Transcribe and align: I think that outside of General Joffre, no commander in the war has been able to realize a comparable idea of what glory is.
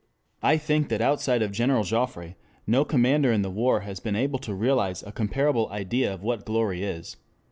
I 0.41 0.57
think 0.57 0.89
that 0.89 0.99
outside 0.99 1.43
of 1.43 1.51
General 1.51 1.83
Joffre, 1.83 2.33
no 2.65 2.83
commander 2.83 3.31
in 3.31 3.43
the 3.43 3.51
war 3.51 3.81
has 3.81 3.99
been 3.99 4.15
able 4.15 4.39
to 4.39 4.55
realize 4.55 5.03
a 5.03 5.11
comparable 5.11 5.69
idea 5.69 6.11
of 6.11 6.23
what 6.23 6.43
glory 6.43 6.81
is. 6.81 7.17